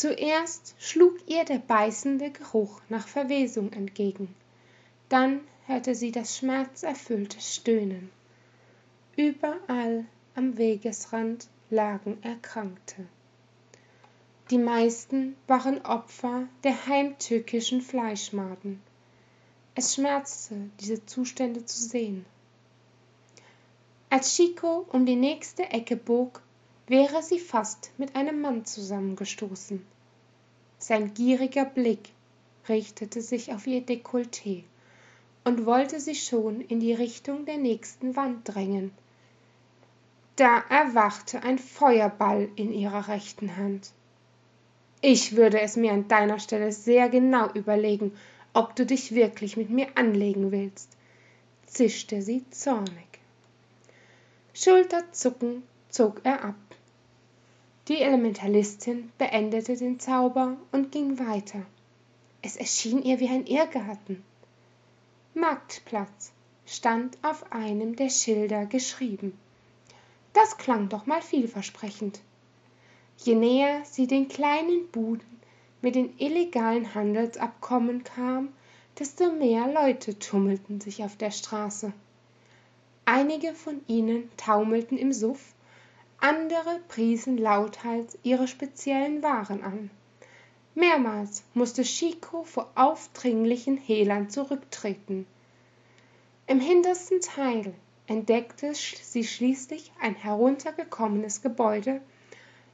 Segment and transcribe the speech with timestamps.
[0.00, 4.34] zuerst schlug ihr der beißende geruch nach verwesung entgegen.
[5.10, 8.10] Dann hörte sie das schmerzerfüllte stöhnen.
[9.14, 13.04] Überall am wegesrand lagen erkrankte.
[14.50, 18.80] Die meisten waren opfer der heimtückischen fleischmaden.
[19.74, 22.24] Es schmerzte diese zustände zu sehen.
[24.08, 26.40] Als Chico um die nächste Ecke bog,
[26.90, 29.86] wäre sie fast mit einem Mann zusammengestoßen.
[30.78, 32.10] Sein gieriger Blick
[32.68, 34.64] richtete sich auf ihr Dekolleté
[35.44, 38.90] und wollte sie schon in die Richtung der nächsten Wand drängen.
[40.34, 43.92] Da erwachte ein Feuerball in ihrer rechten Hand.
[45.00, 48.16] Ich würde es mir an deiner Stelle sehr genau überlegen,
[48.52, 50.90] ob du dich wirklich mit mir anlegen willst,
[51.66, 53.06] zischte sie zornig.
[54.54, 56.69] Schulterzucken zog er ab.
[57.90, 61.60] Die Elementalistin beendete den Zauber und ging weiter.
[62.40, 64.22] Es erschien ihr wie ein Irrgarten.
[65.34, 66.30] Marktplatz
[66.66, 69.36] stand auf einem der Schilder geschrieben.
[70.34, 72.20] Das klang doch mal vielversprechend.
[73.24, 75.40] Je näher sie den kleinen Buden
[75.82, 78.50] mit den illegalen Handelsabkommen kam,
[79.00, 81.92] desto mehr Leute tummelten sich auf der Straße.
[83.04, 85.54] Einige von ihnen taumelten im Suff,
[86.20, 89.90] andere priesen lauthals ihre speziellen Waren an.
[90.74, 95.26] Mehrmals musste Chico vor aufdringlichen Hehlern zurücktreten.
[96.46, 97.74] Im hintersten Teil
[98.06, 102.00] entdeckte sie schließlich ein heruntergekommenes Gebäude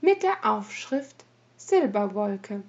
[0.00, 1.24] mit der Aufschrift
[1.56, 2.62] Silberwolke.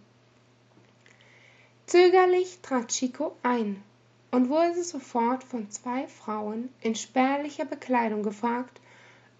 [1.85, 3.83] Zögerlich trat Chico ein
[4.31, 8.79] und wurde sofort von zwei Frauen in spärlicher Bekleidung gefragt,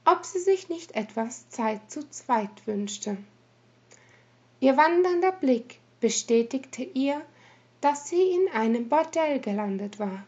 [0.05, 3.17] ob sie sich nicht etwas Zeit zu zweit wünschte.
[4.59, 7.21] Ihr wandernder Blick bestätigte ihr,
[7.81, 10.25] dass sie in einem Bordell gelandet war.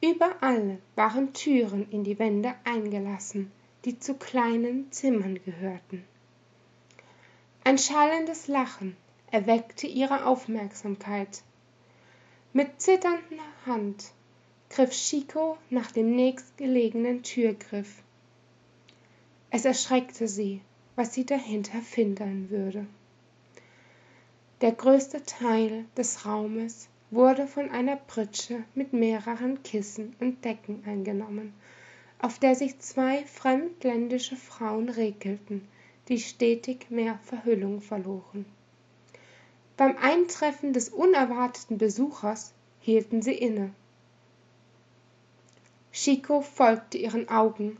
[0.00, 3.50] Überall waren Türen in die Wände eingelassen,
[3.84, 6.04] die zu kleinen Zimmern gehörten.
[7.64, 8.96] Ein schallendes Lachen
[9.30, 11.42] erweckte ihre Aufmerksamkeit.
[12.52, 14.12] Mit zitternder Hand
[14.68, 18.02] griff Chico nach dem nächstgelegenen Türgriff.
[19.56, 20.62] Es erschreckte sie,
[20.96, 22.88] was sie dahinter finden würde.
[24.62, 31.54] Der größte Teil des Raumes wurde von einer Pritsche mit mehreren Kissen und Decken eingenommen,
[32.18, 35.68] auf der sich zwei fremdländische Frauen regelten,
[36.08, 38.46] die stetig mehr Verhüllung verloren.
[39.76, 43.72] Beim Eintreffen des unerwarteten Besuchers hielten sie inne.
[45.92, 47.76] Chico folgte ihren Augen,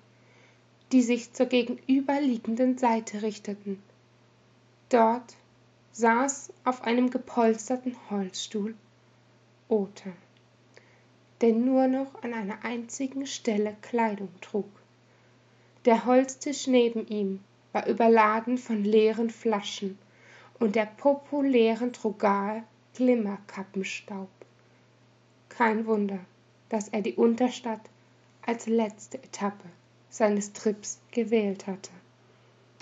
[0.92, 3.82] die sich zur gegenüberliegenden Seite richteten.
[4.88, 5.36] Dort
[5.92, 8.74] saß auf einem gepolsterten Holzstuhl
[9.68, 10.12] Ota,
[11.40, 14.68] der nur noch an einer einzigen Stelle Kleidung trug.
[15.84, 17.40] Der Holztisch neben ihm
[17.72, 19.98] war überladen von leeren Flaschen
[20.58, 22.62] und der populären Trogal
[22.94, 24.28] Glimmerkappenstaub.
[25.48, 26.20] Kein Wunder,
[26.68, 27.80] dass er die Unterstadt
[28.46, 29.68] als letzte Etappe
[30.14, 31.90] seines Trips gewählt hatte.